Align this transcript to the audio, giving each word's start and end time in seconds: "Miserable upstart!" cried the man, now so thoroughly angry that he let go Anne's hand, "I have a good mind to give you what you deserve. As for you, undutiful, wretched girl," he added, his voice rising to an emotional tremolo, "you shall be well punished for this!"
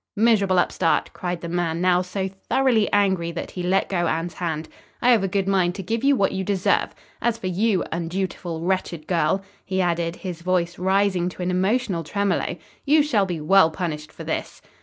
"Miserable 0.15 0.57
upstart!" 0.57 1.13
cried 1.13 1.41
the 1.41 1.47
man, 1.47 1.79
now 1.79 2.01
so 2.01 2.27
thoroughly 2.27 2.91
angry 2.91 3.31
that 3.31 3.51
he 3.51 3.61
let 3.61 3.87
go 3.87 4.07
Anne's 4.07 4.33
hand, 4.33 4.67
"I 4.99 5.11
have 5.11 5.23
a 5.23 5.27
good 5.27 5.47
mind 5.47 5.75
to 5.75 5.83
give 5.83 6.03
you 6.03 6.15
what 6.15 6.31
you 6.31 6.43
deserve. 6.43 6.95
As 7.21 7.37
for 7.37 7.45
you, 7.45 7.83
undutiful, 7.91 8.61
wretched 8.61 9.05
girl," 9.05 9.43
he 9.63 9.79
added, 9.79 10.15
his 10.15 10.41
voice 10.41 10.79
rising 10.79 11.29
to 11.29 11.43
an 11.43 11.51
emotional 11.51 12.03
tremolo, 12.03 12.55
"you 12.83 13.03
shall 13.03 13.27
be 13.27 13.39
well 13.39 13.69
punished 13.69 14.11
for 14.11 14.23
this!" 14.23 14.59